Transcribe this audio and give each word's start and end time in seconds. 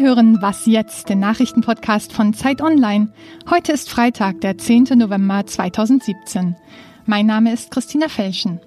Hören 0.00 0.40
Was 0.40 0.64
jetzt, 0.64 1.10
den 1.10 1.18
Nachrichtenpodcast 1.18 2.14
von 2.14 2.32
Zeit 2.32 2.62
Online. 2.62 3.12
Heute 3.50 3.72
ist 3.72 3.90
Freitag, 3.90 4.40
der 4.40 4.56
10. 4.56 4.84
November 4.96 5.44
2017. 5.44 6.56
Mein 7.04 7.26
Name 7.26 7.52
ist 7.52 7.70
Christina 7.70 8.08
Felschen. 8.08 8.60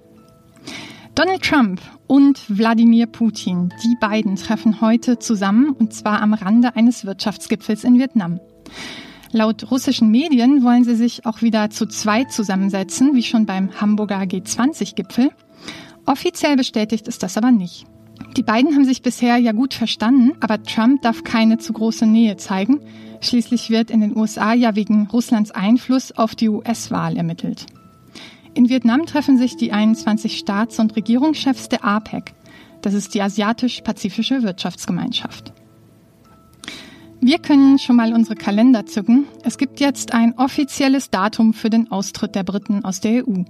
Donald 1.15 1.41
Trump 1.41 1.81
und 2.05 2.39
Wladimir 2.55 3.07
Putin, 3.07 3.73
die 3.83 3.97
beiden 3.99 4.35
treffen 4.35 4.79
heute 4.79 5.17
zusammen 5.17 5.71
und 5.71 5.91
zwar 5.91 6.21
am 6.21 6.35
Rande 6.35 6.75
eines 6.75 7.03
Wirtschaftsgipfels 7.03 7.83
in 7.83 7.97
Vietnam. 7.97 8.39
Laut 9.31 9.71
russischen 9.71 10.11
Medien 10.11 10.63
wollen 10.63 10.83
sie 10.83 10.95
sich 10.95 11.25
auch 11.25 11.41
wieder 11.41 11.71
zu 11.71 11.87
zweit 11.87 12.31
zusammensetzen, 12.31 13.15
wie 13.15 13.23
schon 13.23 13.47
beim 13.47 13.81
Hamburger 13.81 14.19
G20-Gipfel. 14.19 15.31
Offiziell 16.05 16.57
bestätigt 16.57 17.07
ist 17.07 17.23
das 17.23 17.37
aber 17.37 17.49
nicht. 17.49 17.87
Die 18.35 18.43
beiden 18.43 18.73
haben 18.73 18.85
sich 18.85 19.03
bisher 19.03 19.37
ja 19.37 19.51
gut 19.51 19.75
verstanden, 19.75 20.31
aber 20.39 20.63
Trump 20.63 21.03
darf 21.03 21.23
keine 21.23 21.59
zu 21.59 21.71
große 21.71 22.07
Nähe 22.07 22.35
zeigen. 22.37 22.79
Schließlich 23.21 23.69
wird 23.69 23.91
in 23.91 24.01
den 24.01 24.17
USA 24.17 24.53
ja 24.53 24.75
wegen 24.75 25.07
Russlands 25.07 25.51
Einfluss 25.51 26.11
auf 26.11 26.33
die 26.33 26.49
US-Wahl 26.49 27.15
ermittelt. 27.15 27.67
In 28.55 28.69
Vietnam 28.69 29.05
treffen 29.05 29.37
sich 29.37 29.55
die 29.55 29.71
21 29.71 30.37
Staats- 30.37 30.79
und 30.79 30.95
Regierungschefs 30.95 31.69
der 31.69 31.85
APEC. 31.85 32.33
Das 32.81 32.93
ist 32.93 33.13
die 33.13 33.21
Asiatisch-Pazifische 33.21 34.43
Wirtschaftsgemeinschaft. 34.43 35.53
Wir 37.25 37.39
können 37.39 37.79
schon 37.79 37.95
mal 37.95 38.11
unsere 38.11 38.35
Kalender 38.35 38.85
zücken. 38.85 39.27
Es 39.45 39.57
gibt 39.57 39.79
jetzt 39.79 40.13
ein 40.13 40.37
offizielles 40.37 41.09
Datum 41.09 41.53
für 41.53 41.69
den 41.69 41.89
Austritt 41.89 42.35
der 42.35 42.43
Briten 42.43 42.83
aus 42.83 42.99
der 42.99 43.25
EU. 43.25 43.43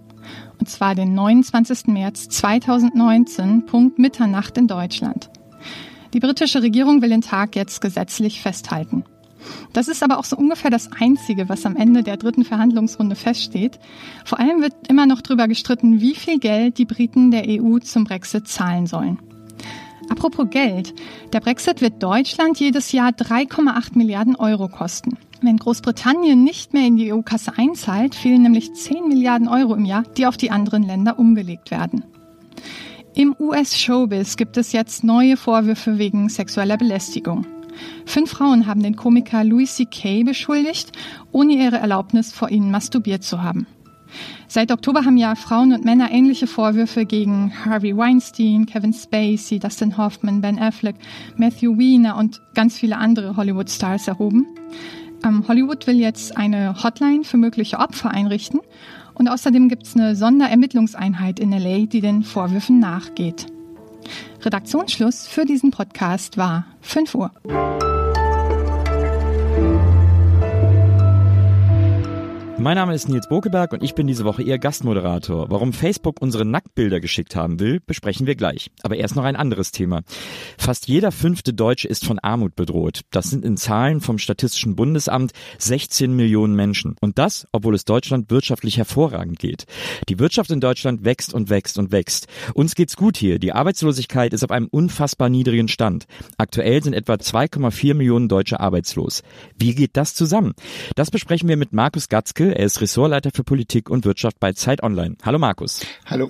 Und 0.59 0.69
zwar 0.69 0.93
den 0.93 1.15
29. 1.15 1.87
März 1.87 2.29
2019, 2.29 3.65
Punkt 3.65 3.97
Mitternacht 3.97 4.59
in 4.59 4.67
Deutschland. 4.67 5.31
Die 6.13 6.19
britische 6.19 6.61
Regierung 6.61 7.01
will 7.01 7.09
den 7.09 7.21
Tag 7.21 7.55
jetzt 7.55 7.81
gesetzlich 7.81 8.43
festhalten. 8.43 9.05
Das 9.73 9.87
ist 9.87 10.03
aber 10.03 10.19
auch 10.19 10.25
so 10.25 10.37
ungefähr 10.37 10.69
das 10.69 10.91
Einzige, 10.91 11.49
was 11.49 11.65
am 11.65 11.75
Ende 11.75 12.03
der 12.03 12.17
dritten 12.17 12.45
Verhandlungsrunde 12.45 13.15
feststeht. 13.15 13.79
Vor 14.23 14.39
allem 14.39 14.61
wird 14.61 14.87
immer 14.87 15.07
noch 15.07 15.21
darüber 15.21 15.47
gestritten, 15.47 15.99
wie 15.99 16.13
viel 16.13 16.37
Geld 16.37 16.77
die 16.77 16.85
Briten 16.85 17.31
der 17.31 17.45
EU 17.47 17.79
zum 17.79 18.03
Brexit 18.03 18.47
zahlen 18.47 18.85
sollen. 18.85 19.17
Apropos 20.09 20.49
Geld. 20.49 20.93
Der 21.31 21.39
Brexit 21.39 21.81
wird 21.81 22.01
Deutschland 22.01 22.59
jedes 22.59 22.91
Jahr 22.91 23.11
3,8 23.11 23.97
Milliarden 23.97 24.35
Euro 24.35 24.67
kosten. 24.67 25.17
Wenn 25.41 25.57
Großbritannien 25.57 26.43
nicht 26.43 26.73
mehr 26.73 26.87
in 26.87 26.95
die 26.95 27.11
EU-Kasse 27.11 27.53
einzahlt, 27.57 28.15
fehlen 28.15 28.43
nämlich 28.43 28.73
10 28.73 29.07
Milliarden 29.07 29.47
Euro 29.47 29.75
im 29.75 29.85
Jahr, 29.85 30.03
die 30.17 30.25
auf 30.25 30.37
die 30.37 30.51
anderen 30.51 30.83
Länder 30.83 31.19
umgelegt 31.19 31.71
werden. 31.71 32.05
Im 33.15 33.35
US-Showbiz 33.39 34.37
gibt 34.37 34.57
es 34.57 34.71
jetzt 34.71 35.03
neue 35.03 35.37
Vorwürfe 35.37 35.99
wegen 35.99 36.29
sexueller 36.29 36.77
Belästigung. 36.77 37.45
Fünf 38.05 38.31
Frauen 38.31 38.65
haben 38.65 38.81
den 38.81 38.95
Komiker 38.95 39.43
Louis 39.43 39.75
C.K. 39.75 40.23
beschuldigt, 40.23 40.91
ohne 41.31 41.53
ihre 41.53 41.77
Erlaubnis 41.77 42.31
vor 42.31 42.49
ihnen 42.49 42.71
masturbiert 42.71 43.23
zu 43.23 43.43
haben. 43.43 43.67
Seit 44.47 44.71
Oktober 44.71 45.05
haben 45.05 45.17
ja 45.17 45.35
Frauen 45.35 45.73
und 45.73 45.85
Männer 45.85 46.11
ähnliche 46.11 46.47
Vorwürfe 46.47 47.05
gegen 47.05 47.53
Harvey 47.65 47.95
Weinstein, 47.95 48.65
Kevin 48.65 48.93
Spacey, 48.93 49.59
Dustin 49.59 49.97
Hoffman, 49.97 50.41
Ben 50.41 50.59
Affleck, 50.59 50.95
Matthew 51.37 51.77
Weiner 51.77 52.17
und 52.17 52.41
ganz 52.53 52.77
viele 52.77 52.97
andere 52.97 53.35
Hollywood-Stars 53.35 54.07
erhoben. 54.07 54.45
Ähm, 55.25 55.45
Hollywood 55.47 55.87
will 55.87 55.99
jetzt 55.99 56.37
eine 56.37 56.83
Hotline 56.83 57.23
für 57.23 57.37
mögliche 57.37 57.79
Opfer 57.79 58.11
einrichten 58.11 58.59
und 59.13 59.27
außerdem 59.27 59.69
gibt 59.69 59.83
es 59.83 59.95
eine 59.95 60.15
Sonderermittlungseinheit 60.15 61.39
in 61.39 61.51
LA, 61.51 61.85
die 61.85 62.01
den 62.01 62.23
Vorwürfen 62.23 62.79
nachgeht. 62.79 63.47
Redaktionsschluss 64.41 65.27
für 65.27 65.45
diesen 65.45 65.71
Podcast 65.71 66.37
war 66.37 66.65
5 66.81 67.15
Uhr. 67.15 67.31
Mein 72.63 72.77
Name 72.77 72.95
ist 72.95 73.09
Nils 73.09 73.27
Bokeberg 73.27 73.73
und 73.73 73.83
ich 73.83 73.93
bin 73.93 74.07
diese 74.07 74.23
Woche 74.23 74.41
Ihr 74.41 74.57
Gastmoderator. 74.57 75.49
Warum 75.49 75.73
Facebook 75.73 76.21
unsere 76.21 76.45
Nacktbilder 76.45 77.01
geschickt 77.01 77.35
haben 77.35 77.59
will, 77.59 77.81
besprechen 77.85 78.25
wir 78.25 78.35
gleich. 78.35 78.71
Aber 78.83 78.95
erst 78.95 79.17
noch 79.17 79.25
ein 79.25 79.35
anderes 79.35 79.73
Thema. 79.73 79.99
Fast 80.57 80.87
jeder 80.87 81.11
fünfte 81.11 81.53
Deutsche 81.53 81.89
ist 81.89 82.05
von 82.05 82.19
Armut 82.19 82.55
bedroht. 82.55 83.01
Das 83.11 83.29
sind 83.29 83.43
in 83.43 83.57
Zahlen 83.57 83.99
vom 83.99 84.17
Statistischen 84.17 84.77
Bundesamt 84.77 85.33
16 85.57 86.15
Millionen 86.15 86.55
Menschen. 86.55 86.95
Und 87.01 87.19
das, 87.19 87.45
obwohl 87.51 87.75
es 87.75 87.83
Deutschland 87.83 88.31
wirtschaftlich 88.31 88.77
hervorragend 88.77 89.39
geht. 89.39 89.65
Die 90.07 90.17
Wirtschaft 90.19 90.49
in 90.49 90.61
Deutschland 90.61 91.03
wächst 91.03 91.33
und 91.33 91.49
wächst 91.49 91.77
und 91.77 91.91
wächst. 91.91 92.27
Uns 92.53 92.75
geht's 92.75 92.95
gut 92.95 93.17
hier. 93.17 93.39
Die 93.39 93.51
Arbeitslosigkeit 93.51 94.31
ist 94.31 94.45
auf 94.45 94.51
einem 94.51 94.69
unfassbar 94.71 95.27
niedrigen 95.27 95.67
Stand. 95.67 96.05
Aktuell 96.37 96.81
sind 96.81 96.93
etwa 96.93 97.15
2,4 97.15 97.93
Millionen 97.93 98.29
Deutsche 98.29 98.61
arbeitslos. 98.61 99.21
Wie 99.59 99.75
geht 99.75 99.97
das 99.97 100.15
zusammen? 100.15 100.53
Das 100.95 101.11
besprechen 101.11 101.49
wir 101.49 101.57
mit 101.57 101.73
Markus 101.73 102.07
Gatzke. 102.07 102.52
Er 102.53 102.65
ist 102.65 102.81
Ressortleiter 102.81 103.31
für 103.33 103.43
Politik 103.43 103.89
und 103.89 104.05
Wirtschaft 104.05 104.39
bei 104.39 104.53
Zeit 104.53 104.83
Online. 104.83 105.15
Hallo 105.23 105.39
Markus. 105.39 105.81
Hallo. 106.05 106.29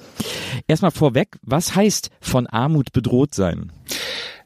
Erstmal 0.67 0.91
vorweg, 0.91 1.37
was 1.41 1.75
heißt 1.75 2.11
von 2.21 2.47
Armut 2.47 2.93
bedroht 2.93 3.35
sein? 3.35 3.73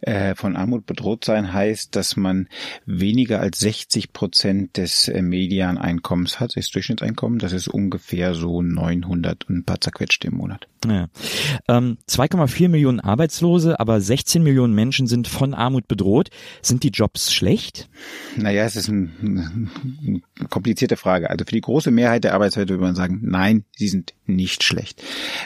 Äh, 0.08 0.36
von 0.36 0.56
Armut 0.56 0.86
bedroht 0.86 1.26
sein 1.26 1.52
heißt, 1.52 1.94
dass 1.94 2.16
man 2.16 2.48
weniger 2.86 3.42
als 3.42 3.60
60 3.60 4.14
Prozent 4.14 4.78
des 4.78 5.10
äh, 5.10 5.22
Medianeinkommens 5.22 6.40
hat, 6.40 6.56
das 6.56 6.70
Durchschnittseinkommen. 6.70 7.40
Das 7.40 7.52
ist 7.52 7.68
ungefähr 7.68 8.34
so 8.34 8.62
900 8.62 9.50
und 9.50 9.58
ein 9.58 9.64
paar 9.66 9.82
zerquetschte 9.82 10.30
im 10.30 10.36
Monat. 10.36 10.66
Ja. 10.86 11.10
Ähm, 11.68 11.98
2,4 12.10 12.70
Millionen 12.70 13.00
Arbeitslose, 13.02 13.80
aber 13.82 14.00
16 14.00 14.42
Millionen 14.44 14.74
Menschen 14.74 15.08
sind 15.08 15.28
von 15.28 15.54
Armut 15.54 15.90
bedroht. 15.90 16.30
Sind 16.62 16.84
die 16.84 16.90
Jobs 16.90 17.34
schlecht? 17.34 17.90
Naja, 18.38 18.64
es 18.64 18.78
ist 18.78 18.88
ein, 18.88 19.70
eine 20.06 20.48
komplizierte 20.48 20.96
Frage. 20.96 21.30
Also 21.30 21.44
für 21.46 21.52
die 21.52 21.62
große 21.62 21.92
Mehrheit 21.92 22.24
der 22.24 22.34
Arbeitsleute 22.34 22.70
würde 22.70 22.84
man 22.84 22.96
sagen, 22.96 23.20
nein, 23.24 23.66
sie 23.76 23.88
sind 23.88 24.14
nicht 24.26 24.64
schlecht. 24.64 25.04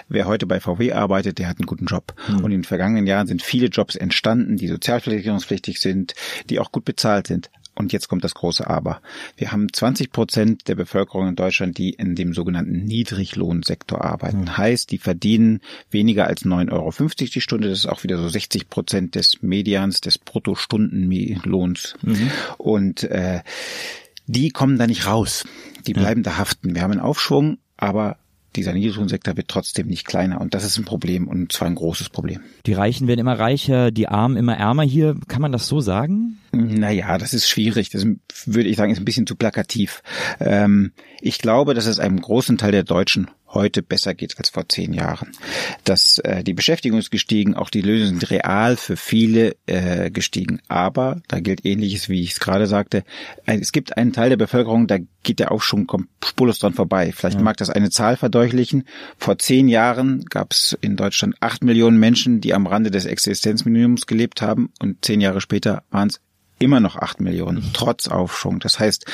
Wer 0.10 0.26
heute 0.26 0.46
bei 0.46 0.60
VW 0.60 0.92
arbeitet, 0.94 1.40
der 1.40 1.48
hat 1.48 1.60
einen 1.60 1.68
guten 1.68 1.86
Job. 1.86 2.14
Hm. 2.26 2.38
Und 2.38 2.52
in 2.52 2.60
den 2.60 2.64
vergangenen 2.64 3.08
Jahren 3.08 3.28
sind 3.28 3.42
viele 3.42 3.68
Jobs 3.68 3.96
entstanden, 3.96 4.51
die 4.58 4.68
sozialversicherungspflichtig 4.68 5.80
sind, 5.80 6.14
die 6.50 6.60
auch 6.60 6.72
gut 6.72 6.86
bezahlt 6.86 7.28
sind. 7.28 7.50
Und 7.74 7.94
jetzt 7.94 8.10
kommt 8.10 8.24
das 8.24 8.34
große 8.34 8.68
Aber. 8.68 9.02
Wir 9.38 9.52
haben 9.52 9.72
20 9.72 10.12
Prozent 10.12 10.68
der 10.68 10.76
Bevölkerung 10.76 11.30
in 11.30 11.36
Deutschland, 11.36 11.78
die 11.78 11.92
in 11.92 12.16
dem 12.16 12.34
sogenannten 12.34 12.84
Niedriglohnsektor 12.84 14.04
arbeiten. 14.04 14.42
Mhm. 14.42 14.58
Heißt, 14.58 14.92
die 14.92 14.98
verdienen 14.98 15.62
weniger 15.90 16.28
als 16.28 16.46
9,50 16.46 16.72
Euro 16.72 16.92
die 17.34 17.42
Stunde. 17.42 17.70
Das 17.70 17.80
ist 17.80 17.86
auch 17.86 18.04
wieder 18.04 18.18
so 18.18 18.28
60 18.28 18.70
Prozent 18.70 19.16
des 19.16 19.42
Medians, 19.42 20.02
des 20.02 20.18
Bruttostundenlohns. 20.18 21.96
Mhm. 22.02 22.30
Und 22.58 23.04
äh, 23.04 23.42
die 24.28 24.50
kommen 24.50 24.78
da 24.78 24.86
nicht 24.86 25.08
raus. 25.08 25.46
Die 25.88 25.94
bleiben 25.94 26.24
ja. 26.24 26.32
da 26.32 26.38
haften. 26.38 26.76
Wir 26.76 26.82
haben 26.82 26.92
einen 26.92 27.02
Aufschwung, 27.02 27.58
aber 27.78 28.18
dieser 28.56 28.74
Niedriglohnsektor 28.74 29.38
wird 29.38 29.48
trotzdem 29.48 29.88
nicht 29.88 30.06
kleiner 30.06 30.42
und 30.42 30.54
das 30.54 30.64
ist 30.64 30.78
ein 30.78 30.86
Problem 30.86 31.28
und 31.28 31.52
zwar 31.52 31.68
ein 31.68 31.76
großes 31.76 32.10
Problem. 32.10 32.42
Die 32.66 32.74
Reichen 32.74 33.08
werden 33.08 33.20
immer 33.20 33.40
reicher, 33.40 33.92
die 33.92 34.08
Armen 34.08 34.38
immer 34.38 34.58
ärmer 34.58 34.84
hier. 34.84 35.16
Kann 35.28 35.42
man 35.42 35.52
das 35.52 35.68
so 35.68 35.80
sagen? 35.80 36.38
Naja, 36.52 37.18
das 37.18 37.34
ist 37.34 37.48
schwierig. 37.48 37.90
Das 37.90 38.06
würde 38.46 38.70
ich 38.70 38.78
sagen, 38.78 38.92
ist 38.92 39.00
ein 39.00 39.06
bisschen 39.06 39.28
zu 39.28 39.36
plakativ. 39.36 40.04
Ähm, 40.40 40.92
ich 41.22 41.40
glaube, 41.40 41.74
dass 41.74 41.86
es 41.86 42.00
einem 42.00 42.20
großen 42.20 42.58
Teil 42.58 42.72
der 42.72 42.84
Deutschen 42.84 43.30
heute 43.54 43.82
besser 43.82 44.14
geht 44.14 44.38
als 44.38 44.50
vor 44.50 44.68
zehn 44.68 44.94
Jahren. 44.94 45.32
Dass 45.84 46.20
äh, 46.20 46.44
die 46.44 46.54
Beschäftigung 46.54 47.00
ist 47.00 47.12
gestiegen, 47.12 47.56
auch 47.56 47.70
die 47.70 47.82
Löhne 47.82 48.08
sind 48.08 48.30
real 48.30 48.78
für 48.78 48.98
viele 48.98 49.56
äh, 49.66 50.10
gestiegen. 50.12 50.62
Aber 50.68 51.22
da 51.28 51.40
gilt 51.40 51.66
Ähnliches, 51.66 52.10
wie 52.10 52.22
ich 52.22 52.32
es 52.32 52.40
gerade 52.40 52.68
sagte. 52.68 53.04
Es 53.46 53.72
gibt 53.72 53.98
einen 53.98 54.14
Teil 54.14 54.30
der 54.30 54.38
Bevölkerung, 54.38 54.88
da 54.88 54.98
geht 55.24 55.40
der 55.40 55.52
Aufschwung 55.52 55.92
spurlos 56.24 56.60
dran 56.60 56.74
vorbei. 56.74 57.12
Vielleicht 57.16 57.38
ja. 57.38 57.44
mag 57.44 57.58
das 57.58 57.70
eine 57.70 57.90
Zahl 57.90 58.18
verdeutlichen. 58.18 58.86
Vor 59.18 59.38
zehn 59.38 59.68
Jahren 59.68 60.26
gab 60.26 60.54
es 60.54 60.78
in 60.82 60.96
Deutschland 60.96 61.36
acht 61.40 61.64
Millionen 61.64 62.00
Menschen, 62.00 62.42
die 62.42 62.54
am 62.54 62.68
Rande 62.68 62.92
des 62.92 63.06
Existenzminimums 63.06 64.08
gelebt 64.08 64.42
haben, 64.42 64.72
und 64.80 65.04
zehn 65.06 65.22
Jahre 65.22 65.42
später 65.42 65.84
waren 65.92 66.09
es 66.09 66.22
immer 66.61 66.79
noch 66.79 66.96
acht 66.96 67.19
Millionen, 67.19 67.72
trotz 67.73 68.08
Aufschwung. 68.08 68.59
Das 68.59 68.79
heißt, 68.79 69.05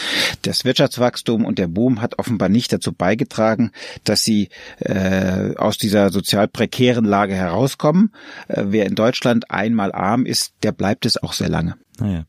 das 0.43 0.65
Wirtschaftswachstum 0.65 1.45
und 1.45 1.59
der 1.59 1.67
Boom 1.67 2.01
hat 2.01 2.19
offenbar 2.19 2.49
nicht 2.49 2.71
dazu 2.73 2.91
beigetragen, 2.91 3.71
dass 4.03 4.23
sie 4.23 4.49
äh, 4.79 5.55
aus 5.55 5.77
dieser 5.77 6.11
sozial 6.11 6.47
prekären 6.47 7.05
Lage 7.05 7.33
herauskommen. 7.33 8.13
Äh, 8.47 8.65
wer 8.67 8.85
in 8.85 8.95
Deutschland 8.95 9.49
einmal 9.49 9.91
arm 9.91 10.25
ist, 10.25 10.53
der 10.63 10.71
bleibt 10.71 11.05
es 11.05 11.21
auch 11.21 11.33
sehr 11.33 11.49
lange. 11.49 11.75
Naja. 11.99 12.25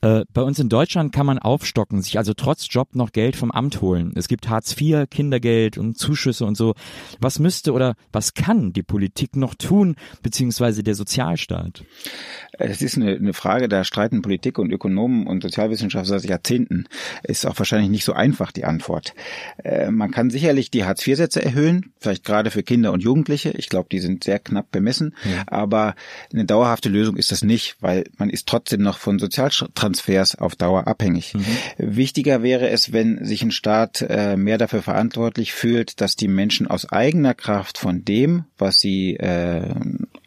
Äh, 0.00 0.24
bei 0.32 0.42
uns 0.42 0.58
in 0.58 0.68
Deutschland 0.68 1.12
kann 1.12 1.26
man 1.26 1.38
aufstocken, 1.38 2.02
sich 2.02 2.18
also 2.18 2.34
trotz 2.34 2.66
Job 2.70 2.94
noch 2.94 3.12
Geld 3.12 3.36
vom 3.36 3.50
Amt 3.50 3.80
holen. 3.80 4.12
Es 4.16 4.28
gibt 4.28 4.48
Hartz 4.48 4.78
IV, 4.78 5.08
Kindergeld 5.10 5.78
und 5.78 5.98
Zuschüsse 5.98 6.44
und 6.44 6.56
so. 6.56 6.74
Was 7.20 7.38
müsste 7.38 7.72
oder 7.72 7.94
was 8.12 8.34
kann 8.34 8.72
die 8.72 8.82
Politik 8.82 9.34
noch 9.36 9.54
tun, 9.54 9.96
beziehungsweise 10.22 10.82
der 10.82 10.94
Sozialstaat? 10.94 11.84
Es 12.52 12.82
ist 12.82 12.96
eine, 12.96 13.16
eine 13.16 13.32
Frage, 13.32 13.68
da 13.68 13.82
streiten 13.82 14.22
Politik 14.22 14.58
und 14.58 14.70
Ökonomen 14.72 15.26
und 15.26 15.42
Sozialwissenschaftler 15.42 16.18
seit 16.18 16.28
Jahrzehnten. 16.28 16.86
Ist 17.22 17.46
auch 17.46 17.58
wahrscheinlich 17.58 17.90
nicht 17.90 18.04
so 18.04 18.12
einfach 18.12 18.52
die 18.52 18.64
Antwort. 18.64 19.14
Äh, 19.64 19.90
man 19.90 20.10
kann 20.10 20.30
sicherlich 20.30 20.70
die 20.70 20.84
Hartz 20.84 21.06
IV-Sätze 21.06 21.42
erhöhen, 21.42 21.92
vielleicht 21.98 22.24
gerade 22.24 22.50
für 22.50 22.62
Kinder 22.62 22.92
und 22.92 23.02
Jugendliche. 23.02 23.50
Ich 23.50 23.68
glaube, 23.68 23.88
die 23.90 24.00
sind 24.00 24.24
sehr 24.24 24.38
knapp 24.38 24.70
bemessen. 24.70 25.14
Ja. 25.24 25.44
Aber 25.46 25.94
eine 26.32 26.44
dauerhafte 26.44 26.88
Lösung 26.88 27.16
ist 27.16 27.32
das 27.32 27.42
nicht, 27.42 27.76
weil 27.80 28.04
man 28.18 28.30
ist 28.30 28.46
trotzdem 28.46 28.82
noch 28.82 28.97
von 28.98 29.18
Sozialtransfers 29.18 30.36
auf 30.36 30.56
Dauer 30.56 30.86
abhängig. 30.86 31.34
Mhm. 31.34 31.44
Wichtiger 31.78 32.42
wäre 32.42 32.68
es, 32.68 32.92
wenn 32.92 33.24
sich 33.24 33.42
ein 33.42 33.50
Staat 33.50 34.02
äh, 34.02 34.36
mehr 34.36 34.58
dafür 34.58 34.82
verantwortlich 34.82 35.52
fühlt, 35.52 36.00
dass 36.00 36.16
die 36.16 36.28
Menschen 36.28 36.66
aus 36.66 36.90
eigener 36.90 37.34
Kraft 37.34 37.78
von 37.78 38.04
dem, 38.04 38.44
was 38.58 38.76
sie 38.76 39.16
äh, 39.16 39.74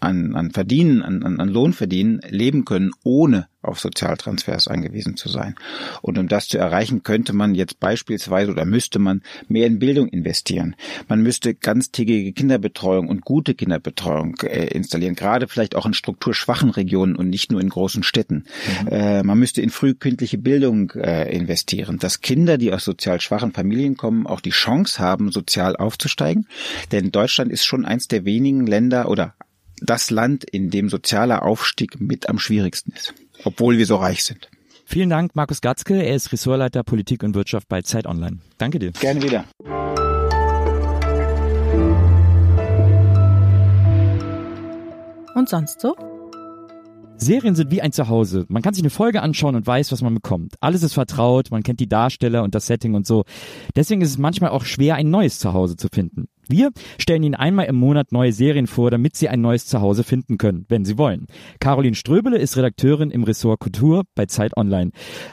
an, 0.01 0.35
an 0.35 0.51
Verdienen, 0.51 1.01
an, 1.01 1.39
an 1.39 1.49
Lohn 1.49 1.73
verdienen, 1.73 2.21
leben 2.29 2.65
können, 2.65 2.91
ohne 3.03 3.47
auf 3.61 3.79
Sozialtransfers 3.79 4.67
angewiesen 4.67 5.17
zu 5.17 5.29
sein. 5.29 5.55
Und 6.01 6.17
um 6.17 6.27
das 6.27 6.47
zu 6.47 6.57
erreichen, 6.57 7.03
könnte 7.03 7.33
man 7.33 7.53
jetzt 7.53 7.79
beispielsweise 7.79 8.51
oder 8.51 8.65
müsste 8.65 8.97
man 8.97 9.21
mehr 9.47 9.67
in 9.67 9.79
Bildung 9.79 10.07
investieren. 10.07 10.75
Man 11.07 11.21
müsste 11.21 11.53
ganztägige 11.53 12.33
Kinderbetreuung 12.33 13.07
und 13.07 13.21
gute 13.21 13.53
Kinderbetreuung 13.53 14.37
äh, 14.41 14.67
installieren, 14.67 15.15
gerade 15.15 15.47
vielleicht 15.47 15.75
auch 15.75 15.85
in 15.85 15.93
strukturschwachen 15.93 16.71
Regionen 16.71 17.15
und 17.15 17.29
nicht 17.29 17.51
nur 17.51 17.61
in 17.61 17.69
großen 17.69 18.03
Städten. 18.03 18.45
Mhm. 18.81 18.87
Äh, 18.87 19.23
man 19.23 19.37
müsste 19.37 19.61
in 19.61 19.69
frühkindliche 19.69 20.39
Bildung 20.39 20.91
äh, 20.91 21.31
investieren, 21.35 21.99
dass 21.99 22.21
Kinder, 22.21 22.57
die 22.57 22.73
aus 22.73 22.83
sozial 22.83 23.21
schwachen 23.21 23.51
Familien 23.51 23.95
kommen, 23.95 24.25
auch 24.25 24.41
die 24.41 24.49
Chance 24.49 24.99
haben, 24.99 25.31
sozial 25.31 25.75
aufzusteigen. 25.75 26.47
Denn 26.91 27.11
Deutschland 27.11 27.51
ist 27.51 27.65
schon 27.65 27.85
eins 27.85 28.07
der 28.07 28.25
wenigen 28.25 28.65
Länder 28.65 29.07
oder 29.07 29.35
das 29.81 30.11
Land, 30.11 30.43
in 30.43 30.69
dem 30.69 30.89
sozialer 30.89 31.43
Aufstieg 31.43 31.99
mit 31.99 32.29
am 32.29 32.39
schwierigsten 32.39 32.93
ist, 32.93 33.13
obwohl 33.43 33.77
wir 33.77 33.85
so 33.85 33.97
reich 33.97 34.23
sind. 34.23 34.49
Vielen 34.85 35.09
Dank, 35.09 35.35
Markus 35.35 35.61
Gatzke. 35.61 36.01
Er 36.01 36.15
ist 36.15 36.31
Ressortleiter 36.31 36.83
Politik 36.83 37.23
und 37.23 37.33
Wirtschaft 37.33 37.67
bei 37.67 37.81
Zeit 37.81 38.05
Online. 38.05 38.39
Danke 38.57 38.79
dir. 38.79 38.91
Gerne 38.91 39.21
wieder. 39.21 39.45
Und 45.33 45.49
sonst 45.49 45.79
so? 45.79 45.95
Serien 47.15 47.53
sind 47.53 47.69
wie 47.69 47.81
ein 47.81 47.91
Zuhause. 47.91 48.45
Man 48.49 48.63
kann 48.63 48.73
sich 48.73 48.81
eine 48.83 48.89
Folge 48.89 49.21
anschauen 49.21 49.55
und 49.55 49.65
weiß, 49.65 49.91
was 49.91 50.01
man 50.01 50.15
bekommt. 50.15 50.55
Alles 50.59 50.81
ist 50.81 50.93
vertraut, 50.93 51.51
man 51.51 51.61
kennt 51.61 51.79
die 51.79 51.87
Darsteller 51.87 52.41
und 52.43 52.55
das 52.55 52.65
Setting 52.65 52.95
und 52.95 53.05
so. 53.05 53.25
Deswegen 53.75 54.01
ist 54.01 54.09
es 54.09 54.17
manchmal 54.17 54.49
auch 54.49 54.65
schwer, 54.65 54.95
ein 54.95 55.11
neues 55.11 55.37
Zuhause 55.37 55.77
zu 55.77 55.87
finden. 55.93 56.27
Wir 56.47 56.71
stellen 56.97 57.23
Ihnen 57.23 57.35
einmal 57.35 57.65
im 57.65 57.75
Monat 57.75 58.11
neue 58.11 58.33
Serien 58.33 58.67
vor, 58.67 58.91
damit 58.91 59.15
Sie 59.15 59.29
ein 59.29 59.41
neues 59.41 59.65
Zuhause 59.65 60.03
finden 60.03 60.37
können, 60.37 60.65
wenn 60.69 60.85
Sie 60.85 60.97
wollen. 60.97 61.27
Caroline 61.59 61.95
Ströbele 61.95 62.37
ist 62.37 62.57
Redakteurin 62.57 63.11
im 63.11 63.23
Ressort 63.23 63.59
Kultur 63.59 64.03
bei 64.15 64.25
Zeit 64.25 64.57
Online. 64.57 64.91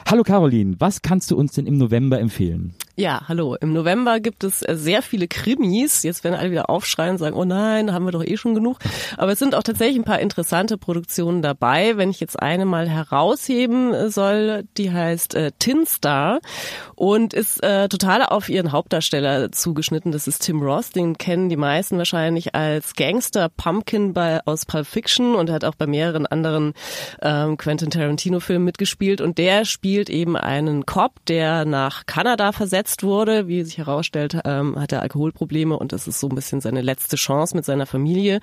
Hallo 0.09 0.23
Caroline, 0.23 0.75
was 0.79 1.01
kannst 1.01 1.31
du 1.31 1.37
uns 1.37 1.53
denn 1.53 1.67
im 1.67 1.77
November 1.77 2.19
empfehlen? 2.19 2.75
Ja, 2.99 3.21
hallo. 3.29 3.55
Im 3.55 3.71
November 3.71 4.19
gibt 4.19 4.43
es 4.43 4.61
äh, 4.61 4.75
sehr 4.75 5.01
viele 5.01 5.29
Krimis. 5.29 6.03
Jetzt 6.03 6.25
werden 6.25 6.35
alle 6.35 6.51
wieder 6.51 6.69
aufschreien 6.69 7.11
und 7.11 7.17
sagen, 7.17 7.37
oh 7.37 7.45
nein, 7.45 7.93
haben 7.93 8.03
wir 8.03 8.11
doch 8.11 8.25
eh 8.25 8.35
schon 8.35 8.55
genug. 8.55 8.77
Aber 9.15 9.31
es 9.31 9.39
sind 9.39 9.55
auch 9.55 9.63
tatsächlich 9.63 9.97
ein 9.97 10.03
paar 10.03 10.19
interessante 10.19 10.77
Produktionen 10.77 11.41
dabei. 11.41 11.95
Wenn 11.95 12.09
ich 12.09 12.19
jetzt 12.19 12.37
eine 12.37 12.65
mal 12.65 12.89
herausheben 12.89 13.93
äh, 13.93 14.09
soll, 14.09 14.65
die 14.77 14.91
heißt 14.91 15.33
äh, 15.35 15.53
Tin 15.59 15.85
Star 15.85 16.41
und 16.95 17.33
ist 17.33 17.63
äh, 17.63 17.87
total 17.87 18.21
auf 18.23 18.49
ihren 18.49 18.73
Hauptdarsteller 18.73 19.49
zugeschnitten. 19.53 20.11
Das 20.11 20.27
ist 20.27 20.39
Tim 20.39 20.61
Ross, 20.61 20.89
den 20.99 21.17
kennen 21.17 21.49
die 21.49 21.55
meisten 21.55 21.97
wahrscheinlich 21.97 22.55
als 22.55 22.93
Gangster 22.93 23.49
Pumpkin 23.49 24.13
bei, 24.13 24.41
aus 24.45 24.65
Pulp 24.65 24.85
Fiction 24.85 25.33
und 25.35 25.49
hat 25.49 25.63
auch 25.63 25.75
bei 25.75 25.87
mehreren 25.87 26.25
anderen 26.25 26.73
ähm, 27.21 27.55
Quentin 27.57 27.89
Tarantino-Filmen 27.89 28.65
mitgespielt. 28.65 29.21
Und 29.21 29.37
der 29.37 29.63
spielt 29.63 30.09
eben 30.09 30.35
einen 30.35 30.85
Cop, 30.85 31.13
der 31.27 31.63
nach 31.63 32.05
Kanada 32.05 32.51
versetzt 32.51 33.03
wurde. 33.03 33.47
Wie 33.47 33.63
sich 33.63 33.77
herausstellt, 33.77 34.37
ähm, 34.43 34.77
hat 34.77 34.91
er 34.91 35.01
Alkoholprobleme 35.01 35.77
und 35.77 35.93
das 35.93 36.07
ist 36.07 36.19
so 36.19 36.27
ein 36.27 36.35
bisschen 36.35 36.59
seine 36.59 36.81
letzte 36.81 37.15
Chance 37.15 37.55
mit 37.55 37.63
seiner 37.63 37.85
Familie. 37.85 38.41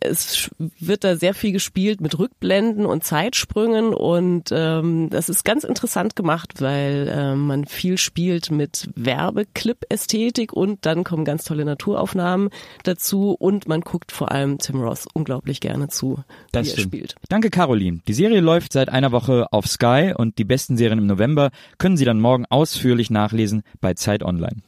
Es 0.00 0.50
wird 0.58 1.04
da 1.04 1.16
sehr 1.16 1.34
viel 1.34 1.52
gespielt 1.52 2.00
mit 2.00 2.18
Rückblenden 2.18 2.84
und 2.84 3.02
Zeitsprüngen 3.02 3.94
und 3.94 4.50
ähm, 4.52 5.08
das 5.10 5.28
ist 5.28 5.44
ganz 5.44 5.64
interessant 5.64 6.14
gemacht, 6.14 6.60
weil 6.60 7.10
ähm, 7.10 7.46
man 7.46 7.64
viel 7.64 7.96
spielt 7.96 8.50
mit 8.50 8.90
Werbeclip-Ästhetik 8.94 10.52
und 10.52 10.84
dann 10.84 11.02
kommen 11.02 11.24
ganz 11.24 11.44
tolle 11.44 11.64
Naturaufnahmen 11.78 12.50
dazu 12.82 13.34
und 13.38 13.68
man 13.68 13.80
guckt 13.80 14.12
vor 14.12 14.32
allem 14.32 14.58
Tim 14.58 14.80
Ross 14.80 15.06
unglaublich 15.14 15.60
gerne 15.60 15.88
zu, 15.88 16.18
das 16.52 16.66
wie 16.66 16.70
er 16.72 16.82
spielt. 16.82 17.14
Danke, 17.28 17.50
Caroline. 17.50 18.00
Die 18.06 18.14
Serie 18.14 18.40
läuft 18.40 18.72
seit 18.72 18.88
einer 18.88 19.12
Woche 19.12 19.46
auf 19.52 19.66
Sky 19.66 20.12
und 20.16 20.38
die 20.38 20.44
besten 20.44 20.76
Serien 20.76 20.98
im 20.98 21.06
November 21.06 21.50
können 21.78 21.96
Sie 21.96 22.04
dann 22.04 22.20
morgen 22.20 22.44
ausführlich 22.46 23.10
nachlesen 23.10 23.62
bei 23.80 23.94
Zeit 23.94 24.22
Online. 24.22 24.62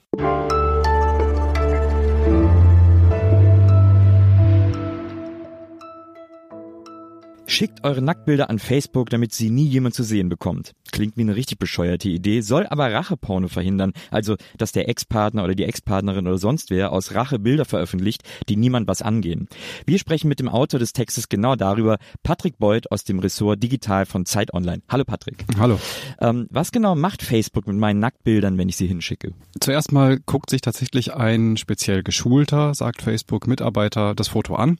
Schickt 7.61 7.85
eure 7.85 8.01
Nacktbilder 8.01 8.49
an 8.49 8.59
Facebook, 8.59 9.11
damit 9.11 9.35
sie 9.35 9.51
nie 9.51 9.67
jemand 9.67 9.95
zu 9.95 10.03
sehen 10.03 10.31
bekommt. 10.31 10.73
Klingt 10.93 11.19
wie 11.19 11.21
eine 11.21 11.37
richtig 11.37 11.59
bescheuerte 11.59 12.09
Idee, 12.09 12.41
soll 12.41 12.67
aber 12.67 12.91
Racheporno 12.91 13.49
verhindern, 13.49 13.93
also 14.11 14.37
dass 14.57 14.73
der 14.73 14.89
Ex-Partner 14.89 15.45
oder 15.45 15.55
die 15.55 15.65
Ex-Partnerin 15.65 16.27
oder 16.27 16.39
sonst 16.39 16.71
wer 16.71 16.91
aus 16.91 17.15
Rache 17.15 17.39
Bilder 17.39 17.67
veröffentlicht, 17.67 18.23
die 18.49 18.57
niemand 18.57 18.89
was 18.89 19.03
angehen. 19.03 19.47
Wir 19.85 19.99
sprechen 19.99 20.29
mit 20.29 20.41
dem 20.41 20.49
Autor 20.49 20.81
des 20.81 20.95
Textes 20.95 21.29
genau 21.29 21.55
darüber, 21.55 21.99
Patrick 22.23 22.57
Beuth 22.57 22.91
aus 22.91 23.05
dem 23.05 23.19
Ressort 23.19 23.63
Digital 23.63 24.07
von 24.07 24.25
Zeit 24.25 24.55
Online. 24.55 24.81
Hallo 24.89 25.05
Patrick. 25.05 25.45
Hallo. 25.59 25.79
Ähm, 26.19 26.47
was 26.49 26.73
genau 26.73 26.95
macht 26.95 27.21
Facebook 27.21 27.67
mit 27.67 27.77
meinen 27.77 28.01
Nacktbildern, 28.01 28.57
wenn 28.57 28.71
ich 28.71 28.77
sie 28.77 28.87
hinschicke? 28.87 29.35
Zuerst 29.61 29.93
mal 29.93 30.19
guckt 30.19 30.49
sich 30.49 30.63
tatsächlich 30.63 31.13
ein 31.13 31.59
speziell 31.59 32.05
geschulter, 32.05 32.73
sagt 32.73 33.03
Facebook, 33.03 33.47
Mitarbeiter 33.47 34.15
das 34.15 34.29
Foto 34.29 34.55
an 34.55 34.79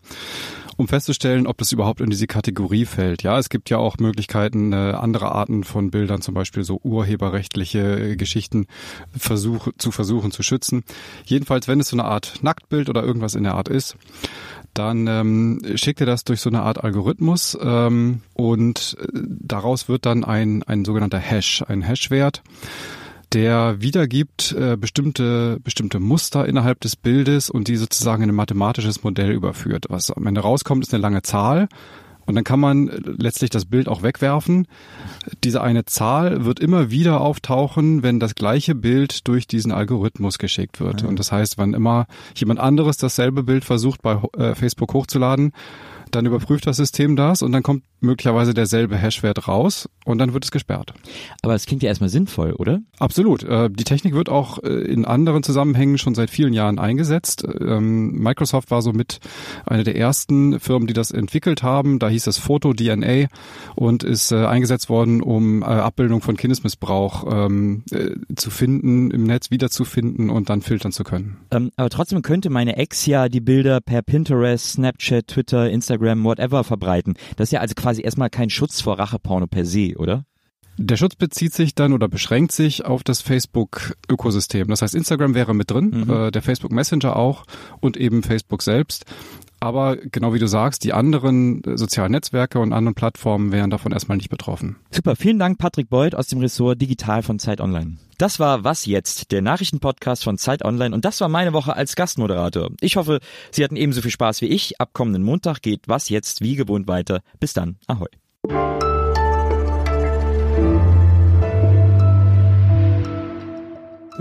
um 0.81 0.89
festzustellen, 0.89 1.47
ob 1.47 1.59
das 1.59 1.73
überhaupt 1.73 2.01
in 2.01 2.09
diese 2.09 2.27
Kategorie 2.27 2.70
fällt. 2.87 3.23
Ja, 3.23 3.39
es 3.39 3.49
gibt 3.49 3.71
ja 3.71 3.79
auch 3.79 3.99
Möglichkeiten, 3.99 4.73
äh, 4.73 4.77
andere 4.77 5.33
Arten 5.33 5.65
von 5.65 5.91
Bildern, 5.91 6.23
zum 6.23 6.35
Beispiel 6.35 6.65
so 6.65 6.81
urheberrechtliche 6.83 8.13
äh, 8.13 8.17
Geschichten 8.17 8.67
versuch, 9.17 9.69
zu 9.79 9.91
versuchen 9.91 10.31
zu 10.31 10.43
schützen. 10.43 10.83
Jedenfalls, 11.25 11.69
wenn 11.69 11.81
es 11.81 11.89
so 11.89 11.97
eine 11.97 12.05
Art 12.05 12.43
Nacktbild 12.43 12.89
oder 12.89 13.03
irgendwas 13.03 13.35
in 13.35 13.45
der 13.45 13.55
Art 13.55 13.69
ist, 13.69 13.97
dann 14.75 15.07
ähm, 15.07 15.61
schickt 15.75 16.01
er 16.01 16.07
das 16.07 16.25
durch 16.25 16.41
so 16.41 16.49
eine 16.49 16.63
Art 16.63 16.83
Algorithmus 16.83 17.59
ähm, 17.61 18.23
und 18.35 18.97
äh, 19.01 19.07
daraus 19.13 19.89
wird 19.89 20.07
dann 20.07 20.25
ein, 20.25 20.63
ein 20.63 20.85
sogenannter 20.85 21.19
Hash, 21.19 21.63
ein 21.67 21.83
Hashwert 21.83 22.43
der 23.33 23.81
wiedergibt 23.81 24.53
äh, 24.53 24.77
bestimmte, 24.77 25.61
bestimmte 25.63 26.01
Muster 26.01 26.47
innerhalb 26.47 26.81
des 26.81 26.97
Bildes 26.97 27.49
und 27.49 27.69
die 27.69 27.77
sozusagen 27.77 28.23
in 28.23 28.31
ein 28.31 28.35
mathematisches 28.35 29.05
Modell 29.05 29.31
überführt. 29.31 29.87
Was 29.89 30.11
am 30.11 30.27
Ende 30.27 30.41
rauskommt, 30.41 30.85
ist 30.85 30.93
eine 30.93 31.03
lange 31.03 31.23
Zahl. 31.23 31.69
Und 32.31 32.37
dann 32.37 32.45
kann 32.45 32.61
man 32.61 32.87
letztlich 32.87 33.51
das 33.51 33.65
Bild 33.65 33.89
auch 33.89 34.05
wegwerfen. 34.05 34.69
Diese 35.43 35.61
eine 35.63 35.85
Zahl 35.85 36.45
wird 36.45 36.61
immer 36.61 36.91
wieder 36.91 37.21
auftauchen, 37.21 38.05
wenn 38.05 38.21
das 38.21 38.37
gleiche 38.37 38.77
Bild 38.77 39.27
durch 39.27 39.49
diesen 39.49 39.73
Algorithmus 39.73 40.39
geschickt 40.39 40.79
wird. 40.79 41.03
Mhm. 41.03 41.09
Und 41.09 41.19
das 41.19 41.33
heißt, 41.33 41.59
wenn 41.59 41.75
immer 41.75 42.07
jemand 42.37 42.61
anderes 42.61 42.99
dasselbe 42.99 43.43
Bild 43.43 43.65
versucht 43.65 44.01
bei 44.03 44.23
äh, 44.39 44.55
Facebook 44.55 44.95
hochzuladen, 44.95 45.51
dann 46.15 46.27
überprüft 46.27 46.67
das 46.67 46.77
System 46.77 47.17
das 47.17 47.43
und 47.43 47.53
dann 47.53 47.63
kommt 47.63 47.85
möglicherweise 48.01 48.55
derselbe 48.55 48.97
Hashwert 48.97 49.47
raus 49.47 49.89
und 50.05 50.19
dann 50.19 50.33
wird 50.33 50.45
es 50.45 50.51
gesperrt. 50.51 50.95
Aber 51.43 51.55
es 51.55 51.67
klingt 51.67 51.83
ja 51.83 51.89
erstmal 51.89 52.09
sinnvoll, 52.09 52.53
oder? 52.53 52.81
Absolut. 52.99 53.43
Äh, 53.43 53.71
die 53.71 53.85
Technik 53.85 54.15
wird 54.15 54.29
auch 54.29 54.63
äh, 54.63 54.69
in 54.69 55.05
anderen 55.05 55.43
Zusammenhängen 55.43 55.99
schon 55.99 56.15
seit 56.15 56.31
vielen 56.31 56.53
Jahren 56.53 56.79
eingesetzt. 56.79 57.47
Ähm, 57.61 58.13
Microsoft 58.13 58.71
war 58.71 58.83
so 58.83 58.93
mit 58.93 59.21
einer 59.67 59.85
der 59.85 59.97
ersten 59.97 60.59
Firmen, 60.61 60.87
die 60.87 60.95
das 60.95 61.11
entwickelt 61.11 61.63
haben. 61.63 61.99
Da 61.99 62.09
hieß 62.09 62.27
es 62.27 62.39
Photo 62.39 62.73
DNA 62.73 63.29
und 63.77 64.03
ist 64.03 64.33
äh, 64.33 64.47
eingesetzt 64.47 64.89
worden, 64.89 65.23
um 65.23 65.63
Abbildung 65.63 66.23
von 66.23 66.37
Kindesmissbrauch 66.37 67.27
ähm, 67.31 67.85
zu 68.35 68.51
finden, 68.51 69.11
im 69.11 69.25
Netz 69.25 69.51
wiederzufinden 69.51 70.31
und 70.31 70.49
dann 70.49 70.63
filtern 70.63 70.93
zu 70.93 71.05
können. 71.05 71.37
Ähm, 71.51 71.71
aber 71.77 71.91
trotzdem 71.91 72.23
könnte 72.23 72.51
meine 72.51 72.77
Ex 72.77 73.07
ja 73.07 73.29
die 73.29 73.41
Bilder 73.41 73.81
per 73.81 74.03
Pinterest, 74.03 74.73
Snapchat, 74.73 75.29
Twitter, 75.29 75.71
Instagram 75.71 76.00
Instagram, 76.01 76.25
whatever 76.25 76.65
verbreiten. 76.65 77.15
Das 77.37 77.49
ist 77.49 77.53
ja 77.53 77.61
also 77.61 77.75
quasi 77.75 78.03
erstmal 78.03 78.31
kein 78.31 78.51
Schutz 78.51 78.81
vor 78.81 78.99
Racheporno 78.99 79.47
per 79.47 79.65
se, 79.65 79.95
oder? 79.97 80.25
Der 80.79 80.97
Schutz 80.97 81.15
bezieht 81.15 81.53
sich 81.53 81.75
dann 81.75 81.93
oder 81.93 82.09
beschränkt 82.09 82.53
sich 82.53 82.87
auf 82.87 83.05
das 83.05 83.21
Facebook-Ökosystem. 83.21 84.69
Das 84.69 84.81
heißt, 84.81 84.95
Instagram 84.95 85.35
wäre 85.35 85.55
mit 85.55 85.71
drin, 85.71 86.05
mhm. 86.07 86.11
äh, 86.11 86.31
der 86.31 86.41
Facebook 86.41 86.73
Messenger 86.73 87.17
auch 87.17 87.45
und 87.81 87.99
eben 87.99 88.23
Facebook 88.23 88.63
selbst. 88.63 89.05
Aber 89.61 89.97
genau 89.97 90.33
wie 90.33 90.39
du 90.39 90.49
sagst, 90.49 90.85
die 90.85 90.95
anderen 90.95 91.63
äh, 91.65 91.77
sozialen 91.77 92.13
Netzwerke 92.13 92.59
und 92.59 92.73
anderen 92.73 92.95
Plattformen 92.95 93.53
wären 93.53 93.69
davon 93.69 93.93
erstmal 93.93 94.17
nicht 94.17 94.31
betroffen. 94.31 94.77
Super, 94.91 95.17
vielen 95.17 95.39
Dank 95.39 95.59
Patrick 95.59 95.91
Beuth 95.91 96.15
aus 96.15 96.29
dem 96.29 96.41
Ressort 96.41 96.81
Digital 96.81 97.23
von 97.23 97.39
Zeit 97.39 97.61
Online. 97.61 97.99
Das 98.17 98.41
war 98.41 98.65
Was 98.65 98.87
jetzt, 98.87 99.33
der 99.33 99.43
Nachrichtenpodcast 99.43 100.25
von 100.25 100.39
Zeit 100.39 100.65
Online 100.65 100.95
und 100.95 101.05
das 101.05 101.21
war 101.21 101.29
meine 101.29 101.53
Woche 101.53 101.77
als 101.77 101.95
Gastmoderator. 101.95 102.71
Ich 102.81 102.97
hoffe, 102.97 103.21
Sie 103.51 103.63
hatten 103.63 103.77
ebenso 103.77 104.01
viel 104.01 104.11
Spaß 104.11 104.41
wie 104.41 104.47
ich. 104.47 104.81
Ab 104.81 104.91
kommenden 104.95 105.23
Montag 105.23 105.61
geht 105.61 105.89
Was 105.89 106.09
jetzt 106.09 106.41
wie 106.41 106.57
gewohnt 106.57 106.89
weiter. 106.89 107.21
Bis 107.39 107.53
dann, 107.53 107.77
ahoi. 107.87 108.09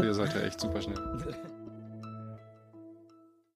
Ihr 0.01 0.13
seid 0.13 0.34
ja 0.34 0.41
echt 0.41 0.60
super 0.60 0.81
schnell. 0.81 0.96